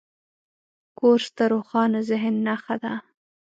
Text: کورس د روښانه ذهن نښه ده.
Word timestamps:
کورس 0.99 1.27
د 1.37 1.39
روښانه 1.53 1.99
ذهن 2.09 2.35
نښه 2.45 2.75
ده. 2.83 2.93